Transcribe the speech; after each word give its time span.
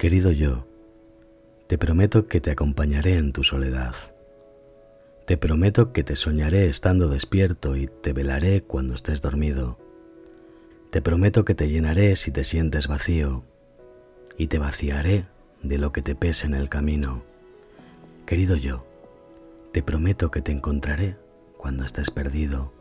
Querido 0.00 0.32
yo, 0.32 0.66
te 1.66 1.76
prometo 1.76 2.26
que 2.26 2.40
te 2.40 2.50
acompañaré 2.50 3.18
en 3.18 3.34
tu 3.34 3.44
soledad. 3.44 3.94
Te 5.26 5.36
prometo 5.36 5.92
que 5.92 6.02
te 6.02 6.16
soñaré 6.16 6.70
estando 6.70 7.10
despierto 7.10 7.76
y 7.76 7.86
te 7.86 8.14
velaré 8.14 8.62
cuando 8.62 8.94
estés 8.94 9.20
dormido. 9.20 9.78
Te 10.88 11.02
prometo 11.02 11.44
que 11.44 11.54
te 11.54 11.68
llenaré 11.68 12.16
si 12.16 12.30
te 12.30 12.44
sientes 12.44 12.88
vacío 12.88 13.44
y 14.38 14.46
te 14.46 14.58
vaciaré 14.58 15.26
de 15.62 15.76
lo 15.76 15.92
que 15.92 16.00
te 16.00 16.14
pese 16.14 16.46
en 16.46 16.54
el 16.54 16.70
camino. 16.70 17.22
Querido 18.24 18.56
yo, 18.56 18.86
te 19.70 19.82
prometo 19.82 20.30
que 20.30 20.40
te 20.40 20.50
encontraré 20.50 21.18
cuando 21.58 21.84
estés 21.84 22.10
perdido 22.10 22.72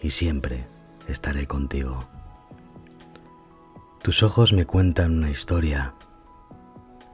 y 0.00 0.08
siempre 0.08 0.64
estaré 1.06 1.46
contigo. 1.46 2.08
Tus 4.02 4.22
ojos 4.22 4.54
me 4.54 4.64
cuentan 4.64 5.18
una 5.18 5.30
historia 5.30 5.92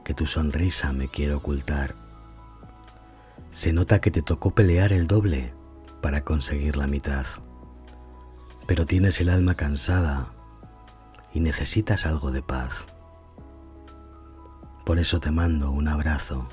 que 0.09 0.15
tu 0.15 0.25
sonrisa 0.25 0.91
me 0.91 1.07
quiere 1.07 1.35
ocultar. 1.35 1.93
Se 3.51 3.71
nota 3.73 4.01
que 4.01 4.09
te 4.09 4.23
tocó 4.23 4.55
pelear 4.55 4.91
el 4.91 5.05
doble 5.05 5.53
para 6.01 6.23
conseguir 6.23 6.77
la 6.77 6.87
mitad, 6.87 7.27
pero 8.65 8.87
tienes 8.87 9.21
el 9.21 9.29
alma 9.29 9.53
cansada 9.53 10.33
y 11.31 11.41
necesitas 11.41 12.07
algo 12.07 12.31
de 12.31 12.41
paz. 12.41 12.71
Por 14.83 14.97
eso 14.97 15.19
te 15.19 15.29
mando 15.29 15.69
un 15.69 15.87
abrazo 15.87 16.49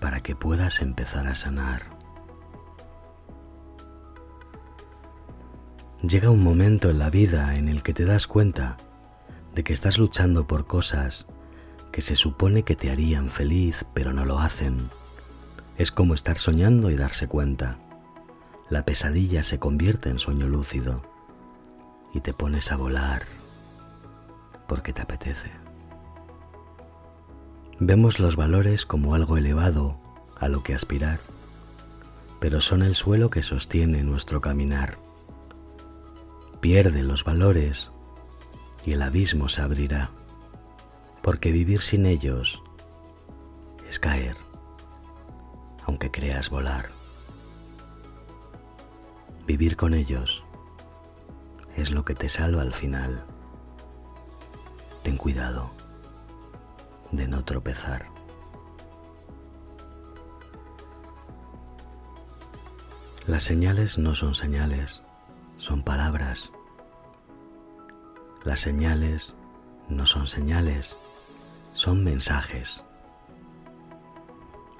para 0.00 0.22
que 0.22 0.34
puedas 0.34 0.80
empezar 0.80 1.26
a 1.26 1.34
sanar. 1.34 1.82
Llega 6.00 6.30
un 6.30 6.42
momento 6.42 6.88
en 6.88 6.98
la 6.98 7.10
vida 7.10 7.56
en 7.56 7.68
el 7.68 7.82
que 7.82 7.92
te 7.92 8.06
das 8.06 8.26
cuenta 8.26 8.78
de 9.54 9.64
que 9.64 9.74
estás 9.74 9.98
luchando 9.98 10.46
por 10.46 10.66
cosas 10.66 11.26
que 11.92 12.00
se 12.00 12.16
supone 12.16 12.62
que 12.62 12.76
te 12.76 12.90
harían 12.90 13.28
feliz, 13.28 13.84
pero 13.94 14.12
no 14.12 14.24
lo 14.24 14.38
hacen. 14.38 14.90
Es 15.76 15.90
como 15.90 16.14
estar 16.14 16.38
soñando 16.38 16.90
y 16.90 16.96
darse 16.96 17.26
cuenta. 17.26 17.78
La 18.68 18.84
pesadilla 18.84 19.42
se 19.42 19.58
convierte 19.58 20.08
en 20.08 20.18
sueño 20.18 20.48
lúcido 20.48 21.02
y 22.12 22.20
te 22.20 22.32
pones 22.32 22.70
a 22.70 22.76
volar 22.76 23.22
porque 24.68 24.92
te 24.92 25.02
apetece. 25.02 25.50
Vemos 27.80 28.20
los 28.20 28.36
valores 28.36 28.86
como 28.86 29.14
algo 29.14 29.36
elevado 29.36 29.98
a 30.38 30.48
lo 30.48 30.62
que 30.62 30.74
aspirar, 30.74 31.18
pero 32.38 32.60
son 32.60 32.82
el 32.82 32.94
suelo 32.94 33.30
que 33.30 33.42
sostiene 33.42 34.04
nuestro 34.04 34.40
caminar. 34.40 34.98
Pierde 36.60 37.02
los 37.02 37.24
valores 37.24 37.90
y 38.84 38.92
el 38.92 39.02
abismo 39.02 39.48
se 39.48 39.62
abrirá, 39.62 40.10
porque 41.22 41.52
vivir 41.52 41.82
sin 41.82 42.06
ellos 42.06 42.62
es 43.88 43.98
caer, 43.98 44.36
aunque 45.84 46.10
creas 46.10 46.50
volar. 46.50 46.90
Vivir 49.46 49.76
con 49.76 49.94
ellos 49.94 50.44
es 51.76 51.90
lo 51.90 52.04
que 52.04 52.14
te 52.14 52.28
salva 52.28 52.62
al 52.62 52.72
final. 52.72 53.24
Ten 55.02 55.16
cuidado 55.16 55.70
de 57.10 57.26
no 57.26 57.44
tropezar. 57.44 58.06
Las 63.26 63.42
señales 63.42 63.98
no 63.98 64.14
son 64.14 64.34
señales, 64.34 65.02
son 65.58 65.82
palabras. 65.82 66.50
Las 68.44 68.60
señales 68.60 69.34
no 69.88 70.06
son 70.06 70.26
señales, 70.26 70.96
son 71.72 72.04
mensajes. 72.04 72.84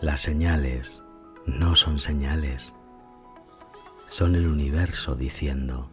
Las 0.00 0.20
señales 0.20 1.02
no 1.46 1.76
son 1.76 1.98
señales, 1.98 2.74
son 4.06 4.34
el 4.34 4.46
universo 4.46 5.14
diciendo, 5.14 5.90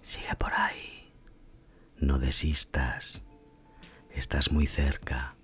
sigue 0.00 0.34
por 0.38 0.52
ahí, 0.54 1.12
no 1.98 2.18
desistas, 2.18 3.22
estás 4.10 4.52
muy 4.52 4.66
cerca. 4.66 5.36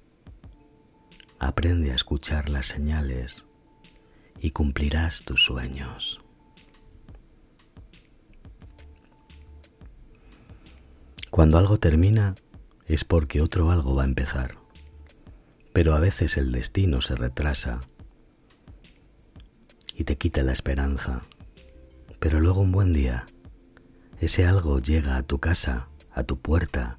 Aprende 1.38 1.90
a 1.90 1.96
escuchar 1.96 2.50
las 2.50 2.66
señales 2.66 3.46
y 4.38 4.52
cumplirás 4.52 5.24
tus 5.24 5.44
sueños. 5.44 6.20
Cuando 11.30 11.58
algo 11.58 11.78
termina 11.78 12.34
es 12.86 13.04
porque 13.04 13.40
otro 13.40 13.70
algo 13.70 13.94
va 13.94 14.02
a 14.02 14.06
empezar, 14.06 14.61
pero 15.72 15.94
a 15.94 16.00
veces 16.00 16.36
el 16.36 16.52
destino 16.52 17.00
se 17.02 17.14
retrasa 17.14 17.80
y 19.94 20.04
te 20.04 20.16
quita 20.16 20.42
la 20.42 20.52
esperanza, 20.52 21.22
pero 22.18 22.40
luego 22.40 22.60
un 22.60 22.72
buen 22.72 22.92
día 22.92 23.26
ese 24.22 24.46
algo 24.46 24.78
llega 24.78 25.16
a 25.16 25.24
tu 25.24 25.40
casa, 25.40 25.88
a 26.14 26.22
tu 26.22 26.38
puerta, 26.38 26.98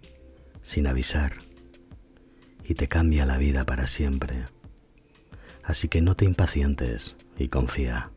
sin 0.62 0.88
avisar 0.88 1.38
y 2.66 2.74
te 2.74 2.90
cambia 2.90 3.26
la 3.26 3.38
vida 3.38 3.66
para 3.66 3.88
siempre. 3.88 4.44
Así 5.64 5.88
que 5.88 6.02
no 6.02 6.16
te 6.16 6.26
impacientes 6.26 7.16
y 7.38 7.48
confía. 7.48 8.12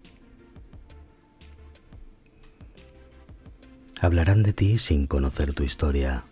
Hablarán 4.01 4.43
de 4.43 4.53
ti 4.53 4.79
sin 4.79 5.07
conocer 5.07 5.55
tu 5.55 5.63
historia, 5.63 6.25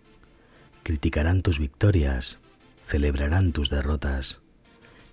criticarán 0.83 1.43
tus 1.43 1.59
victorias, 1.59 2.39
celebrarán 2.87 3.51
tus 3.51 3.69
derrotas, 3.69 4.41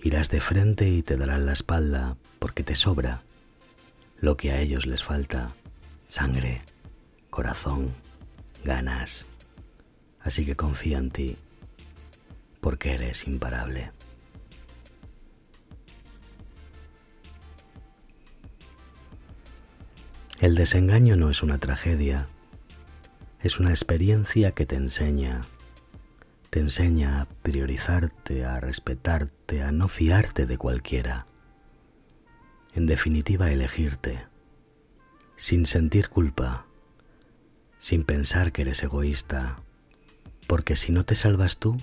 irás 0.00 0.28
de 0.30 0.40
frente 0.40 0.88
y 0.88 1.02
te 1.02 1.16
darán 1.16 1.46
la 1.46 1.52
espalda 1.52 2.16
porque 2.38 2.64
te 2.64 2.74
sobra 2.74 3.22
lo 4.20 4.36
que 4.36 4.52
a 4.52 4.60
ellos 4.60 4.86
les 4.86 5.02
falta, 5.02 5.52
sangre, 6.06 6.60
corazón, 7.30 7.92
ganas. 8.64 9.26
Así 10.20 10.44
que 10.44 10.54
confía 10.54 10.98
en 10.98 11.10
ti 11.10 11.36
porque 12.60 12.92
eres 12.92 13.26
imparable. 13.26 13.90
El 20.40 20.54
desengaño 20.54 21.16
no 21.16 21.30
es 21.30 21.42
una 21.42 21.58
tragedia, 21.58 22.26
es 23.42 23.60
una 23.60 23.70
experiencia 23.70 24.52
que 24.52 24.66
te 24.66 24.76
enseña, 24.76 25.42
te 26.52 26.60
enseña 26.60 27.22
a 27.22 27.24
priorizarte, 27.24 28.44
a 28.44 28.60
respetarte, 28.60 29.62
a 29.62 29.72
no 29.72 29.88
fiarte 29.88 30.44
de 30.44 30.58
cualquiera. 30.58 31.26
En 32.74 32.84
definitiva, 32.84 33.50
elegirte, 33.50 34.26
sin 35.34 35.64
sentir 35.64 36.10
culpa, 36.10 36.66
sin 37.78 38.04
pensar 38.04 38.52
que 38.52 38.60
eres 38.60 38.82
egoísta, 38.82 39.60
porque 40.46 40.76
si 40.76 40.92
no 40.92 41.06
te 41.06 41.14
salvas 41.14 41.56
tú, 41.56 41.78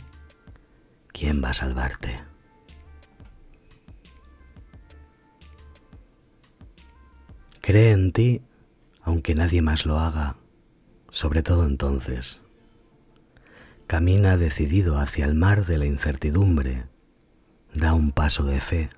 ¿quién 1.08 1.44
va 1.44 1.50
a 1.50 1.53
salvarte? 1.56 2.19
Cree 7.62 7.91
en 7.91 8.12
ti 8.12 8.44
aunque 9.02 9.34
nadie 9.34 9.63
más 9.63 9.88
lo 9.88 9.97
haga, 9.97 10.35
sobre 11.09 11.41
todo 11.41 11.66
entonces. 11.66 12.44
Camina 13.90 14.38
decidido 14.38 15.00
hacia 15.00 15.26
el 15.26 15.34
mar 15.34 15.66
de 15.66 15.80
la 15.80 15.88
incertidumbre, 15.88 16.86
da 17.74 17.96
un 17.96 18.12
paso 18.12 18.44
de 18.44 18.60
fe, 18.60 18.92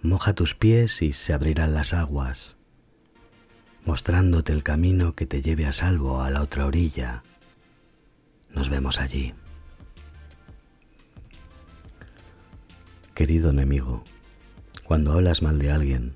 moja 0.00 0.32
tus 0.32 0.54
pies 0.54 1.02
y 1.02 1.12
se 1.12 1.32
abrirán 1.32 1.74
las 1.74 1.92
aguas, 1.92 2.56
mostrándote 3.84 4.52
el 4.52 4.62
camino 4.62 5.16
que 5.16 5.26
te 5.26 5.42
lleve 5.42 5.66
a 5.66 5.72
salvo 5.72 6.22
a 6.22 6.30
la 6.30 6.40
otra 6.40 6.66
orilla. 6.66 7.24
Nos 8.50 8.68
vemos 8.68 9.00
allí. 9.00 9.34
Querido 13.12 13.50
enemigo, 13.50 14.04
cuando 14.84 15.10
hablas 15.10 15.42
mal 15.42 15.58
de 15.58 15.72
alguien, 15.72 16.14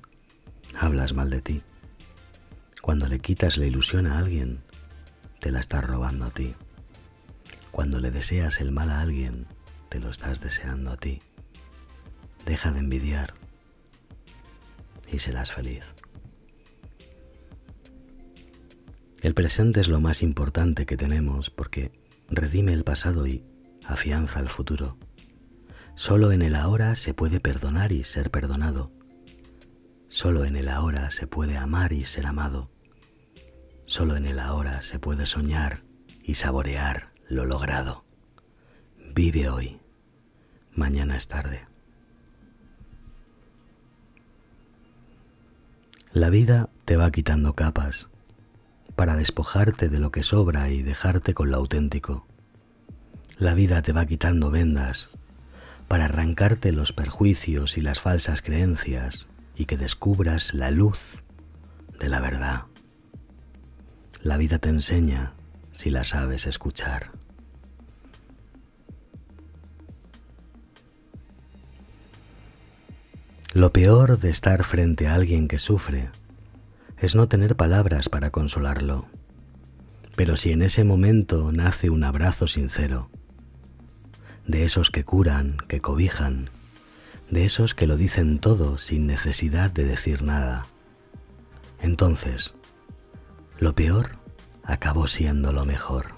hablas 0.79 1.11
mal 1.11 1.29
de 1.29 1.41
ti. 1.41 1.61
Cuando 2.81 3.09
le 3.09 3.19
quitas 3.19 3.57
la 3.57 3.65
ilusión 3.65 4.07
a 4.07 4.17
alguien, 4.17 4.63
te 5.41 5.51
la 5.51 5.59
estás 5.59 5.83
robando 5.83 6.23
a 6.23 6.31
ti. 6.31 6.55
Cuando 7.75 7.99
le 7.99 8.09
deseas 8.09 8.61
el 8.61 8.71
mal 8.71 8.89
a 8.89 9.01
alguien, 9.01 9.47
te 9.89 9.99
lo 9.99 10.09
estás 10.09 10.39
deseando 10.39 10.91
a 10.91 10.95
ti. 10.95 11.21
Deja 12.45 12.71
de 12.71 12.79
envidiar 12.79 13.33
y 15.11 15.19
serás 15.19 15.51
feliz. 15.51 15.83
El 19.21 19.33
presente 19.33 19.81
es 19.81 19.89
lo 19.89 19.99
más 19.99 20.23
importante 20.23 20.85
que 20.85 20.95
tenemos 20.95 21.49
porque 21.49 21.91
redime 22.29 22.71
el 22.71 22.85
pasado 22.85 23.27
y 23.27 23.43
afianza 23.83 24.39
el 24.39 24.47
futuro. 24.47 24.97
Solo 25.95 26.31
en 26.31 26.43
el 26.43 26.55
ahora 26.55 26.95
se 26.95 27.13
puede 27.13 27.41
perdonar 27.41 27.91
y 27.91 28.05
ser 28.05 28.31
perdonado. 28.31 28.93
Solo 30.07 30.45
en 30.45 30.55
el 30.55 30.69
ahora 30.69 31.11
se 31.11 31.27
puede 31.27 31.57
amar 31.57 31.91
y 31.91 32.05
ser 32.05 32.25
amado. 32.25 32.71
Solo 33.85 34.15
en 34.15 34.27
el 34.27 34.39
ahora 34.39 34.81
se 34.81 34.97
puede 34.97 35.25
soñar 35.25 35.83
y 36.23 36.35
saborear 36.35 37.14
lo 37.27 37.45
logrado. 37.45 38.05
Vive 39.13 39.49
hoy 39.49 39.79
mañana 40.75 41.15
es 41.15 41.27
tarde. 41.27 41.65
La 46.11 46.29
vida 46.29 46.69
te 46.85 46.97
va 46.97 47.11
quitando 47.11 47.53
capas 47.53 48.09
para 48.95 49.15
despojarte 49.15 49.89
de 49.89 49.99
lo 49.99 50.11
que 50.11 50.23
sobra 50.23 50.69
y 50.69 50.81
dejarte 50.81 51.33
con 51.33 51.49
lo 51.49 51.57
auténtico. 51.57 52.25
La 53.37 53.53
vida 53.53 53.81
te 53.81 53.91
va 53.91 54.05
quitando 54.05 54.51
vendas 54.51 55.09
para 55.87 56.05
arrancarte 56.05 56.71
los 56.71 56.93
perjuicios 56.93 57.77
y 57.77 57.81
las 57.81 57.99
falsas 57.99 58.41
creencias 58.41 59.27
y 59.55 59.65
que 59.65 59.77
descubras 59.77 60.53
la 60.53 60.71
luz 60.71 61.17
de 61.99 62.09
la 62.09 62.21
verdad. 62.21 62.63
La 64.21 64.37
vida 64.37 64.59
te 64.59 64.69
enseña 64.69 65.33
si 65.75 65.89
la 65.89 66.05
sabes 66.05 66.47
escuchar. 66.47 67.11
Lo 73.53 73.71
peor 73.71 74.17
de 74.19 74.29
estar 74.29 74.63
frente 74.63 75.07
a 75.07 75.13
alguien 75.13 75.47
que 75.47 75.59
sufre 75.59 76.09
es 76.97 77.13
no 77.13 77.27
tener 77.27 77.55
palabras 77.55 78.09
para 78.09 78.31
consolarlo. 78.31 79.05
Pero 80.15 80.37
si 80.37 80.51
en 80.51 80.61
ese 80.61 80.85
momento 80.85 81.51
nace 81.51 81.89
un 81.89 82.05
abrazo 82.05 82.47
sincero, 82.47 83.09
de 84.47 84.63
esos 84.63 84.91
que 84.91 85.03
curan, 85.03 85.57
que 85.67 85.81
cobijan, 85.81 86.49
de 87.29 87.43
esos 87.43 87.75
que 87.75 87.85
lo 87.85 87.97
dicen 87.97 88.39
todo 88.39 88.77
sin 88.77 89.07
necesidad 89.07 89.71
de 89.71 89.83
decir 89.83 90.21
nada, 90.21 90.67
entonces, 91.81 92.55
lo 93.59 93.75
peor 93.75 94.24
acabó 94.65 95.07
siendo 95.07 95.51
lo 95.51 95.65
mejor. 95.65 96.15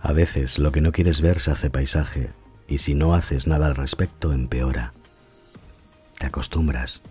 A 0.00 0.12
veces 0.12 0.58
lo 0.58 0.72
que 0.72 0.80
no 0.80 0.92
quieres 0.92 1.20
ver 1.20 1.40
se 1.40 1.50
hace 1.50 1.70
paisaje 1.70 2.30
y 2.68 2.78
si 2.78 2.94
no 2.94 3.14
haces 3.14 3.46
nada 3.46 3.66
al 3.66 3.76
respecto 3.76 4.32
empeora. 4.32 4.92
Te 6.18 6.26
acostumbras 6.26 7.02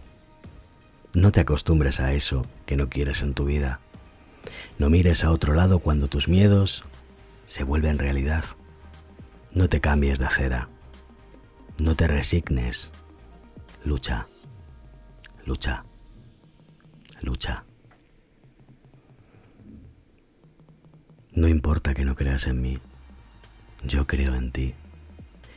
no 1.16 1.32
te 1.32 1.40
acostumbres 1.40 2.02
a 2.02 2.12
eso 2.12 2.46
que 2.66 2.76
no 2.76 2.90
quieres 2.90 3.22
en 3.22 3.34
tu 3.34 3.46
vida. 3.46 3.80
No 4.78 4.90
mires 4.90 5.24
a 5.24 5.32
otro 5.32 5.54
lado 5.54 5.80
cuando 5.80 6.10
tus 6.10 6.28
miedos 6.28 6.84
se 7.48 7.64
vuelven 7.64 8.00
realidad. 8.00 8.44
No 9.54 9.70
te 9.70 9.80
cambies 9.80 10.20
de 10.20 10.26
acera. 10.26 10.68
No 11.82 11.96
te 11.96 12.08
resignes. 12.08 12.92
Lucha. 13.86 14.28
Lucha. 15.46 15.86
Lucha. 17.22 17.64
No 21.36 21.50
importa 21.50 21.94
que 21.94 22.06
no 22.06 22.16
creas 22.16 22.48
en 22.48 22.62
mí. 22.62 22.80
Yo 23.84 24.08
creo 24.08 24.36
en 24.36 24.52
ti. 24.52 24.74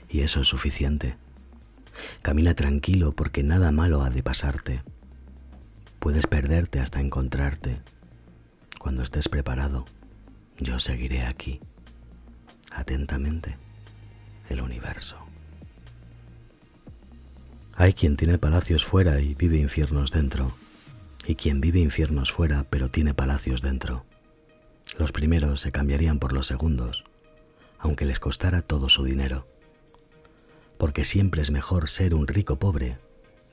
Y 0.09 0.21
eso 0.21 0.41
es 0.41 0.49
suficiente. 0.49 1.17
Camina 2.23 2.55
tranquilo 2.55 3.13
porque 3.13 3.45
nada 3.45 3.71
malo 3.71 4.03
ha 4.03 4.11
de 4.11 4.25
pasarte. 4.25 4.83
Puedes 6.01 6.27
perderte 6.27 6.81
hasta 6.81 7.01
encontrarte. 7.01 7.81
Cuando 8.81 9.05
estés 9.05 9.29
preparado, 9.29 9.85
yo 10.59 10.81
seguiré 10.81 11.25
aquí, 11.25 11.61
atentamente, 12.73 13.57
el 14.49 14.61
universo. 14.61 15.17
Hay 17.75 17.93
quien 17.93 18.17
tiene 18.17 18.39
palacios 18.39 18.85
fuera 18.85 19.21
y 19.21 19.35
vive 19.35 19.59
infiernos 19.59 20.11
dentro, 20.11 20.53
y 21.27 21.37
quien 21.37 21.61
vive 21.61 21.79
infiernos 21.79 22.33
fuera 22.33 22.65
pero 22.69 22.89
tiene 22.91 23.15
palacios 23.15 23.63
dentro. 23.63 24.08
Los 24.99 25.13
primeros 25.13 25.61
se 25.61 25.71
cambiarían 25.71 26.19
por 26.19 26.33
los 26.33 26.49
segundos, 26.49 27.05
aunque 27.79 28.05
les 28.05 28.19
costara 28.19 28.63
todo 28.63 28.89
su 28.89 29.05
dinero, 29.05 29.47
porque 30.77 31.05
siempre 31.05 31.41
es 31.41 31.53
mejor 31.53 31.89
ser 31.89 32.15
un 32.15 32.27
rico 32.27 32.59
pobre 32.59 32.99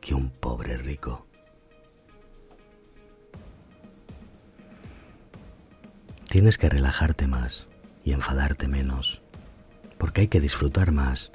que 0.02 0.16
un 0.16 0.32
pobre 0.32 0.76
rico. 0.78 1.28
Tienes 6.28 6.58
que 6.58 6.68
relajarte 6.68 7.28
más 7.28 7.68
y 8.04 8.14
enfadarte 8.14 8.68
menos, 8.68 9.22
porque 10.00 10.22
hay 10.22 10.28
que 10.28 10.42
disfrutar 10.42 10.92
más 10.92 11.30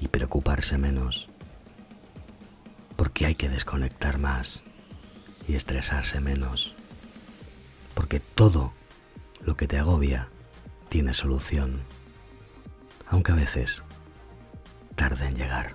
y 0.00 0.08
preocuparse 0.08 0.78
menos, 0.78 1.28
porque 2.96 3.26
hay 3.26 3.34
que 3.34 3.50
desconectar 3.50 4.16
más 4.16 4.62
y 5.46 5.56
estresarse 5.56 6.20
menos, 6.20 6.74
porque 7.94 8.18
todo 8.18 8.72
lo 9.44 9.56
que 9.56 9.66
te 9.66 9.78
agobia 9.78 10.28
tiene 10.88 11.14
solución, 11.14 11.80
aunque 13.08 13.32
a 13.32 13.36
veces 13.36 13.82
tarde 14.94 15.26
en 15.26 15.34
llegar. 15.34 15.74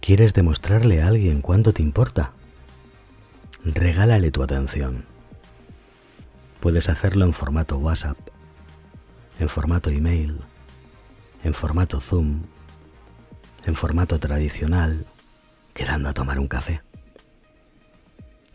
¿Quieres 0.00 0.34
demostrarle 0.34 1.02
a 1.02 1.06
alguien 1.06 1.40
cuánto 1.40 1.72
te 1.72 1.82
importa? 1.82 2.32
Regálale 3.64 4.30
tu 4.30 4.42
atención. 4.42 5.04
Puedes 6.58 6.88
hacerlo 6.88 7.26
en 7.26 7.32
formato 7.32 7.78
WhatsApp, 7.78 8.18
en 9.38 9.48
formato 9.48 9.88
email, 9.90 10.40
en 11.44 11.54
formato 11.54 12.00
Zoom, 12.00 12.42
en 13.64 13.74
formato 13.74 14.18
tradicional, 14.18 15.06
quedando 15.74 16.08
a 16.08 16.12
tomar 16.12 16.38
un 16.38 16.48
café. 16.48 16.82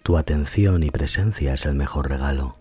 Tu 0.03 0.17
atención 0.17 0.83
y 0.83 0.91
presencia 0.91 1.53
es 1.53 1.65
el 1.65 1.75
mejor 1.75 2.09
regalo. 2.09 2.57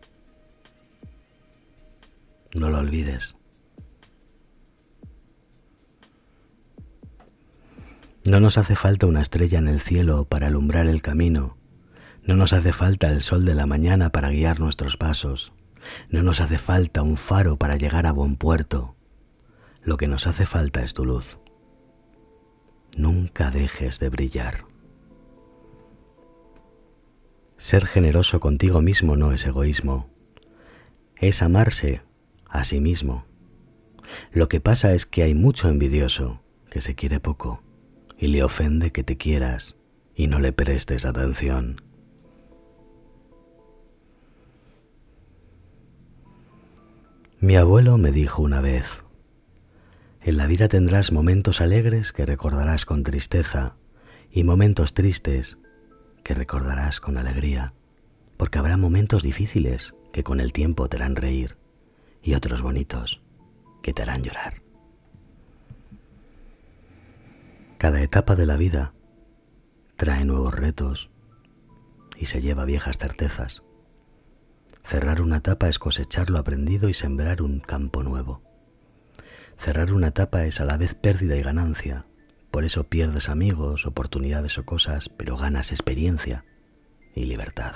No 2.54 2.70
lo 2.70 2.78
olvides. 2.78 3.36
No 8.24 8.40
nos 8.40 8.56
hace 8.56 8.74
falta 8.74 9.06
una 9.06 9.20
estrella 9.20 9.58
en 9.58 9.68
el 9.68 9.80
cielo 9.80 10.24
para 10.24 10.46
alumbrar 10.46 10.86
el 10.86 11.02
camino. 11.02 11.58
No 12.22 12.36
nos 12.36 12.54
hace 12.54 12.72
falta 12.72 13.10
el 13.10 13.20
sol 13.20 13.44
de 13.44 13.54
la 13.54 13.66
mañana 13.66 14.10
para 14.10 14.30
guiar 14.30 14.60
nuestros 14.60 14.96
pasos. 14.96 15.52
No 16.08 16.22
nos 16.22 16.40
hace 16.40 16.56
falta 16.56 17.02
un 17.02 17.18
faro 17.18 17.58
para 17.58 17.76
llegar 17.76 18.06
a 18.06 18.12
buen 18.12 18.36
puerto. 18.36 18.96
Lo 19.82 19.98
que 19.98 20.08
nos 20.08 20.26
hace 20.26 20.46
falta 20.46 20.82
es 20.82 20.94
tu 20.94 21.04
luz. 21.04 21.38
Nunca 22.96 23.50
dejes 23.50 23.98
de 23.98 24.08
brillar. 24.08 24.66
Ser 27.56 27.86
generoso 27.86 28.40
contigo 28.40 28.80
mismo 28.82 29.16
no 29.16 29.32
es 29.32 29.46
egoísmo. 29.46 30.08
Es 31.16 31.42
amarse 31.42 32.02
a 32.48 32.64
sí 32.64 32.80
mismo. 32.80 33.24
Lo 34.32 34.48
que 34.48 34.60
pasa 34.60 34.94
es 34.94 35.06
que 35.06 35.22
hay 35.22 35.34
mucho 35.34 35.68
envidioso 35.68 36.42
que 36.70 36.80
se 36.80 36.94
quiere 36.94 37.20
poco 37.20 37.62
y 38.18 38.28
le 38.28 38.42
ofende 38.42 38.92
que 38.92 39.04
te 39.04 39.16
quieras 39.16 39.76
y 40.14 40.26
no 40.28 40.40
le 40.40 40.52
prestes 40.52 41.04
atención. 41.04 41.80
Mi 47.40 47.56
abuelo 47.56 47.98
me 47.98 48.10
dijo 48.10 48.42
una 48.42 48.60
vez, 48.60 49.03
en 50.24 50.38
la 50.38 50.46
vida 50.46 50.68
tendrás 50.68 51.12
momentos 51.12 51.60
alegres 51.60 52.12
que 52.12 52.24
recordarás 52.24 52.86
con 52.86 53.02
tristeza 53.02 53.76
y 54.30 54.42
momentos 54.42 54.94
tristes 54.94 55.58
que 56.22 56.32
recordarás 56.32 56.98
con 56.98 57.18
alegría, 57.18 57.74
porque 58.38 58.58
habrá 58.58 58.78
momentos 58.78 59.22
difíciles 59.22 59.94
que 60.12 60.24
con 60.24 60.40
el 60.40 60.54
tiempo 60.54 60.88
te 60.88 60.96
harán 60.96 61.16
reír 61.16 61.58
y 62.22 62.32
otros 62.34 62.62
bonitos 62.62 63.20
que 63.82 63.92
te 63.92 64.00
harán 64.00 64.22
llorar. 64.22 64.62
Cada 67.76 68.00
etapa 68.00 68.34
de 68.34 68.46
la 68.46 68.56
vida 68.56 68.94
trae 69.96 70.24
nuevos 70.24 70.54
retos 70.54 71.10
y 72.16 72.26
se 72.26 72.40
lleva 72.40 72.64
viejas 72.64 72.96
certezas. 72.96 73.62
Cerrar 74.84 75.20
una 75.20 75.36
etapa 75.36 75.68
es 75.68 75.78
cosechar 75.78 76.30
lo 76.30 76.38
aprendido 76.38 76.88
y 76.88 76.94
sembrar 76.94 77.42
un 77.42 77.60
campo 77.60 78.02
nuevo. 78.02 78.53
Cerrar 79.58 79.92
una 79.92 80.08
etapa 80.08 80.44
es 80.44 80.60
a 80.60 80.64
la 80.64 80.76
vez 80.76 80.94
pérdida 80.94 81.36
y 81.36 81.42
ganancia. 81.42 82.02
Por 82.50 82.64
eso 82.64 82.84
pierdes 82.84 83.28
amigos, 83.28 83.86
oportunidades 83.86 84.58
o 84.58 84.64
cosas, 84.64 85.08
pero 85.08 85.36
ganas 85.36 85.72
experiencia 85.72 86.44
y 87.14 87.24
libertad. 87.24 87.74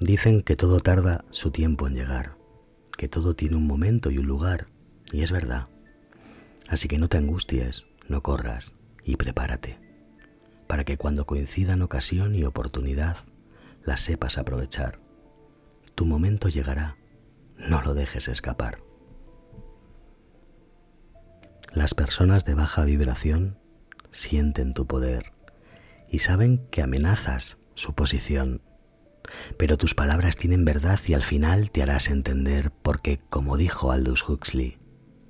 Dicen 0.00 0.42
que 0.42 0.56
todo 0.56 0.80
tarda 0.80 1.24
su 1.30 1.50
tiempo 1.50 1.86
en 1.86 1.94
llegar, 1.94 2.36
que 2.96 3.08
todo 3.08 3.36
tiene 3.36 3.56
un 3.56 3.66
momento 3.66 4.10
y 4.10 4.18
un 4.18 4.26
lugar 4.26 4.66
y 5.12 5.22
es 5.22 5.30
verdad. 5.30 5.68
Así 6.68 6.88
que 6.88 6.98
no 6.98 7.08
te 7.08 7.18
angusties, 7.18 7.84
no 8.08 8.22
corras 8.22 8.72
y 9.04 9.16
prepárate, 9.16 9.78
para 10.66 10.84
que 10.84 10.96
cuando 10.96 11.26
coincidan 11.26 11.82
ocasión 11.82 12.34
y 12.34 12.44
oportunidad, 12.44 13.18
las 13.84 14.00
sepas 14.00 14.38
aprovechar. 14.38 15.01
Tu 15.94 16.04
momento 16.04 16.48
llegará, 16.48 16.96
no 17.56 17.82
lo 17.82 17.94
dejes 17.94 18.28
escapar. 18.28 18.78
Las 21.72 21.94
personas 21.94 22.44
de 22.44 22.54
baja 22.54 22.84
vibración 22.84 23.58
sienten 24.10 24.74
tu 24.74 24.86
poder 24.86 25.32
y 26.08 26.18
saben 26.18 26.66
que 26.70 26.82
amenazas 26.82 27.58
su 27.74 27.94
posición. 27.94 28.60
Pero 29.56 29.78
tus 29.78 29.94
palabras 29.94 30.36
tienen 30.36 30.64
verdad 30.64 31.00
y 31.06 31.14
al 31.14 31.22
final 31.22 31.70
te 31.70 31.82
harás 31.82 32.08
entender 32.10 32.70
porque, 32.82 33.20
como 33.30 33.56
dijo 33.56 33.92
Aldous 33.92 34.28
Huxley, 34.28 34.78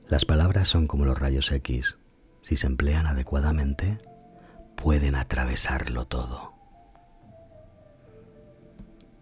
las 0.08 0.24
palabras 0.24 0.68
son 0.68 0.88
como 0.88 1.04
los 1.04 1.18
rayos 1.18 1.52
X. 1.52 1.98
Si 2.42 2.56
se 2.56 2.66
emplean 2.66 3.06
adecuadamente, 3.06 3.98
pueden 4.74 5.14
atravesarlo 5.14 6.06
todo. 6.06 6.51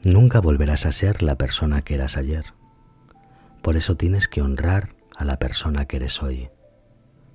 Nunca 0.04 0.40
volverás 0.40 0.87
a 0.87 0.92
ser 0.92 1.23
la 1.23 1.37
persona 1.37 1.83
que 1.83 1.95
eras 1.95 2.16
ayer. 2.16 2.54
Por 3.61 3.76
eso 3.76 3.97
tienes 3.97 4.28
que 4.28 4.40
honrar 4.40 4.97
a 5.14 5.25
la 5.26 5.38
persona 5.38 5.85
que 5.85 5.97
eres 5.97 6.23
hoy, 6.23 6.49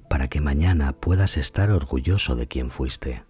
para 0.10 0.27
que 0.29 0.41
mañana 0.41 0.93
puedas 0.93 1.38
estar 1.38 1.69
orgulloso 1.69 2.36
de 2.36 2.48
quien 2.48 2.72
fuiste. 2.72 3.24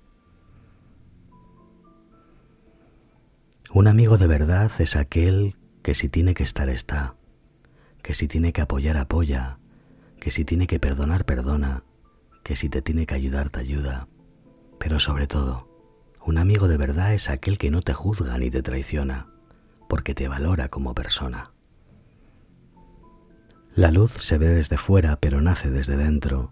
Un 3.73 3.89
amigo 3.89 4.17
de 4.17 4.27
verdad 4.27 4.71
es 4.79 4.95
aquel 4.95 5.57
que 5.83 5.95
si 5.95 6.07
tiene 6.07 6.33
que 6.33 6.43
estar 6.43 6.69
está, 6.69 7.15
que 8.01 8.13
si 8.13 8.29
tiene 8.29 8.53
que 8.53 8.61
apoyar 8.61 8.95
apoya, 8.95 9.59
que 10.21 10.31
si 10.31 10.45
tiene 10.45 10.65
que 10.65 10.79
perdonar 10.79 11.25
perdona, 11.25 11.83
que 12.41 12.55
si 12.55 12.69
te 12.69 12.81
tiene 12.81 13.05
que 13.05 13.15
ayudar 13.15 13.49
te 13.49 13.59
ayuda. 13.59 14.07
Pero 14.79 15.01
sobre 15.01 15.27
todo, 15.27 15.74
un 16.25 16.39
amigo 16.39 16.67
de 16.67 16.77
verdad 16.77 17.13
es 17.13 17.29
aquel 17.29 17.59
que 17.59 17.69
no 17.69 17.81
te 17.81 17.93
juzga 17.93 18.37
ni 18.37 18.49
te 18.49 18.63
traiciona, 18.63 19.27
porque 19.87 20.15
te 20.15 20.27
valora 20.27 20.69
como 20.69 20.95
persona. 20.95 21.51
La 23.75 23.91
luz 23.91 24.11
se 24.11 24.39
ve 24.39 24.47
desde 24.47 24.77
fuera, 24.77 25.19
pero 25.19 25.41
nace 25.41 25.69
desde 25.69 25.97
dentro. 25.97 26.51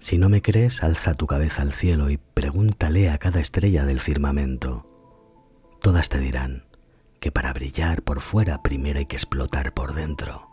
Si 0.00 0.18
no 0.18 0.28
me 0.28 0.42
crees, 0.42 0.82
alza 0.82 1.14
tu 1.14 1.28
cabeza 1.28 1.62
al 1.62 1.72
cielo 1.72 2.10
y 2.10 2.16
pregúntale 2.16 3.10
a 3.10 3.18
cada 3.18 3.38
estrella 3.38 3.84
del 3.84 4.00
firmamento. 4.00 4.88
Todas 5.80 6.08
te 6.08 6.18
dirán 6.18 6.64
que 7.20 7.30
para 7.30 7.52
brillar 7.52 8.02
por 8.02 8.20
fuera 8.20 8.62
primero 8.62 8.98
hay 8.98 9.06
que 9.06 9.16
explotar 9.16 9.72
por 9.72 9.94
dentro. 9.94 10.48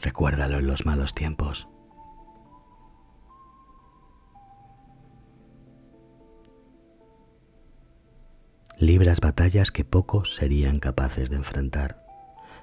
Recuérdalo 0.00 0.58
en 0.58 0.66
los 0.66 0.84
malos 0.84 1.14
tiempos. 1.14 1.68
Libras 8.78 9.20
batallas 9.20 9.72
que 9.72 9.86
pocos 9.86 10.34
serían 10.34 10.80
capaces 10.80 11.30
de 11.30 11.36
enfrentar, 11.36 12.04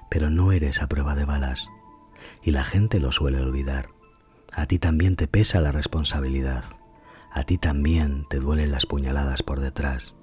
pero 0.08 0.30
no 0.30 0.52
eres 0.52 0.80
a 0.80 0.86
prueba 0.86 1.16
de 1.16 1.24
balas 1.24 1.68
y 2.44 2.52
la 2.52 2.64
gente 2.64 3.00
lo 3.00 3.10
suele 3.10 3.40
olvidar. 3.40 3.88
A 4.52 4.66
ti 4.66 4.78
también 4.78 5.16
te 5.16 5.26
pesa 5.26 5.60
la 5.60 5.72
responsabilidad. 5.72 6.64
A 7.32 7.42
ti 7.42 7.58
también 7.58 8.26
te 8.30 8.38
duelen 8.38 8.70
las 8.70 8.86
puñaladas 8.86 9.42
por 9.42 9.58
detrás. 9.58 10.14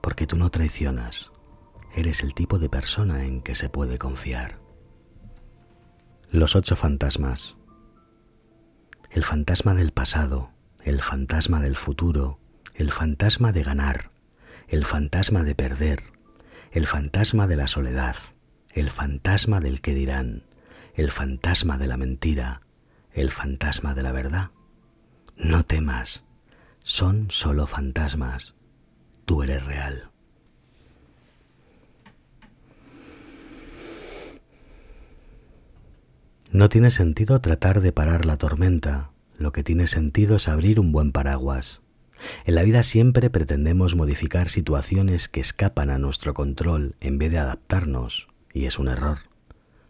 Porque 0.00 0.26
tú 0.26 0.36
no 0.36 0.50
traicionas. 0.50 1.30
Eres 1.94 2.24
el 2.24 2.34
tipo 2.34 2.58
de 2.58 2.68
persona 2.68 3.24
en 3.24 3.40
que 3.42 3.54
se 3.54 3.68
puede 3.68 3.98
confiar. 3.98 4.58
Los 6.28 6.56
ocho 6.56 6.74
fantasmas. 6.74 7.54
El 9.10 9.22
fantasma 9.22 9.74
del 9.74 9.92
pasado, 9.92 10.50
el 10.82 11.02
fantasma 11.02 11.60
del 11.60 11.76
futuro, 11.76 12.40
el 12.74 12.90
fantasma 12.90 13.52
de 13.52 13.62
ganar, 13.62 14.11
el 14.68 14.84
fantasma 14.84 15.44
de 15.44 15.54
perder, 15.54 16.00
el 16.70 16.86
fantasma 16.86 17.46
de 17.46 17.56
la 17.56 17.66
soledad, 17.66 18.16
el 18.72 18.90
fantasma 18.90 19.60
del 19.60 19.80
que 19.80 19.94
dirán, 19.94 20.44
el 20.94 21.10
fantasma 21.10 21.78
de 21.78 21.86
la 21.86 21.96
mentira, 21.96 22.62
el 23.12 23.30
fantasma 23.30 23.94
de 23.94 24.02
la 24.02 24.12
verdad. 24.12 24.50
No 25.36 25.64
temas, 25.64 26.24
son 26.82 27.30
solo 27.30 27.66
fantasmas, 27.66 28.54
tú 29.24 29.42
eres 29.42 29.64
real. 29.64 30.10
No 36.50 36.68
tiene 36.68 36.90
sentido 36.90 37.40
tratar 37.40 37.80
de 37.80 37.92
parar 37.92 38.26
la 38.26 38.36
tormenta, 38.36 39.10
lo 39.38 39.52
que 39.52 39.64
tiene 39.64 39.86
sentido 39.86 40.36
es 40.36 40.48
abrir 40.48 40.80
un 40.80 40.92
buen 40.92 41.12
paraguas. 41.12 41.81
En 42.44 42.54
la 42.54 42.62
vida 42.62 42.82
siempre 42.82 43.30
pretendemos 43.30 43.94
modificar 43.94 44.50
situaciones 44.50 45.28
que 45.28 45.40
escapan 45.40 45.90
a 45.90 45.98
nuestro 45.98 46.34
control 46.34 46.96
en 47.00 47.18
vez 47.18 47.30
de 47.30 47.38
adaptarnos, 47.38 48.28
y 48.52 48.66
es 48.66 48.78
un 48.78 48.88
error. 48.88 49.18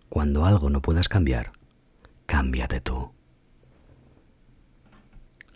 Cuando 0.08 0.44
algo 0.44 0.70
no 0.70 0.82
puedas 0.82 1.08
cambiar, 1.08 1.52
cámbiate 2.26 2.80
tú. 2.80 3.12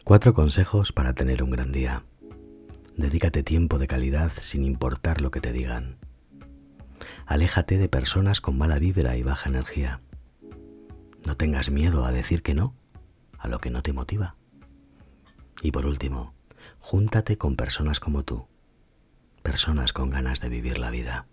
Cuatro 0.05 0.35
consejos 0.35 0.93
para 0.93 1.15
tener 1.15 1.43
un 1.43 1.51
gran 1.51 1.73
día. 1.73 2.05
Dedícate 2.97 3.43
tiempo 3.43 3.79
de 3.79 3.87
calidad 3.87 4.33
sin 4.41 4.65
importar 4.65 5.21
lo 5.21 5.31
que 5.31 5.41
te 5.41 5.53
digan. 5.53 5.99
Aléjate 7.27 7.77
de 7.77 7.89
personas 7.89 8.41
con 8.41 8.57
mala 8.57 8.79
vibra 8.79 9.17
y 9.17 9.23
baja 9.23 9.51
energía. 9.51 10.01
No 11.27 11.37
tengas 11.37 11.71
miedo 11.71 12.05
a 12.05 12.13
decir 12.13 12.43
que 12.43 12.55
no 12.55 12.75
a 13.39 13.49
lo 13.49 13.59
que 13.59 13.71
no 13.71 13.83
te 13.83 13.93
motiva. 13.93 14.37
Y 15.63 15.73
por 15.73 15.87
último, 15.87 16.36
júntate 16.79 17.39
con 17.39 17.57
personas 17.57 18.01
como 18.01 18.25
tú, 18.25 18.47
personas 19.43 19.93
con 19.93 20.11
ganas 20.11 20.41
de 20.41 20.49
vivir 20.49 20.79
la 20.79 20.91
vida. 20.91 21.27